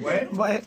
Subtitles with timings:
[0.00, 0.60] Bueno.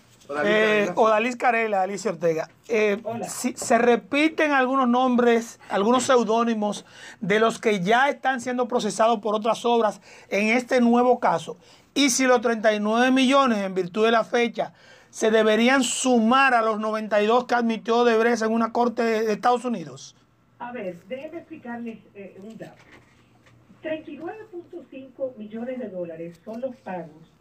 [0.43, 2.49] Eh, Odalis Carela, Alicia Ortega.
[2.67, 6.85] Eh, si, se repiten algunos nombres, algunos seudónimos
[7.21, 11.57] de los que ya están siendo procesados por otras obras en este nuevo caso.
[11.93, 14.73] Y si los 39 millones, en virtud de la fecha,
[15.09, 20.15] se deberían sumar a los 92 que admitió Debrecht en una corte de, Estados Unidos.
[20.59, 22.83] A ver, déjenme explicarles eh, un dato.
[23.81, 27.36] 39.5 millones de dólares son los pagos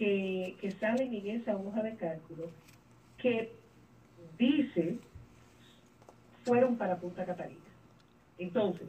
[0.00, 2.48] que, salen en esa hoja de cálculo
[3.18, 3.52] que
[4.38, 4.96] dice
[6.42, 7.60] fueron para Punta Catalina.
[8.38, 8.88] Entonces,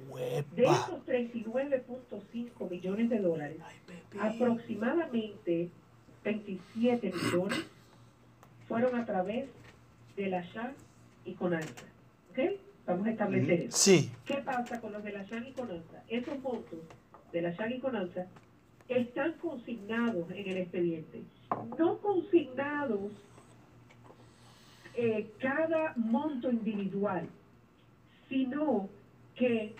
[0.55, 3.58] de esos 39.5 millones de dólares,
[4.17, 5.70] aproximadamente
[6.23, 7.66] 27 millones
[8.70, 9.50] fueron a través
[10.16, 10.73] de la SHAN
[11.25, 11.86] y CONANSA.
[12.30, 12.39] ¿Ok?
[12.86, 13.78] Vamos a establecer eso.
[13.78, 14.09] Sí.
[14.25, 16.03] ¿Qué pasa con los de la SHAN y CONANSA?
[16.08, 16.80] Esos montos
[17.34, 18.28] de la SHAN y CONANSA
[18.98, 21.23] están consignados en el expediente.
[21.77, 23.12] No consignados
[24.95, 27.28] eh, cada monto individual,
[28.28, 28.89] sino
[29.36, 29.75] que,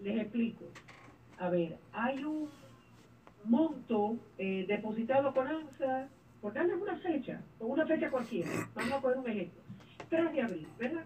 [0.00, 0.64] les explico,
[1.38, 2.48] a ver, hay un
[3.44, 6.08] monto eh, depositado con ANSA,
[6.40, 9.62] por darle una fecha, o una fecha cualquiera, vamos a poner un ejemplo,
[10.08, 11.04] 3 de abril, ¿verdad?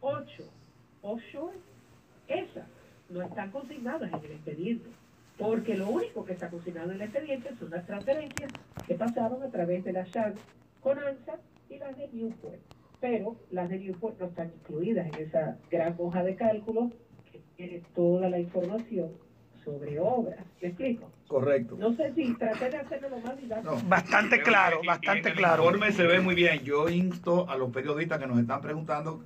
[0.00, 0.44] ocho
[1.02, 1.56] offshore,
[2.28, 2.66] esas
[3.08, 4.90] no están consignadas en el expediente
[5.40, 8.52] porque lo único que está cocinado en el expediente son las transferencias
[8.86, 10.34] que pasaron a través de la SHAN
[10.80, 11.38] con ANSA
[11.70, 12.60] y las de Newport.
[13.00, 16.90] Pero las de Newport no están incluidas en esa gran hoja de cálculo
[17.32, 19.12] que tiene toda la información
[19.64, 20.44] sobre obras.
[20.60, 21.10] ¿Me explico?
[21.26, 21.76] Correcto.
[21.78, 23.78] No sé si traté de hacerlo lo más didáctico.
[23.88, 25.62] Bastante claro, bastante claro.
[25.62, 26.60] El informe se ve muy bien.
[26.64, 29.24] Yo insto a los periodistas que nos están preguntando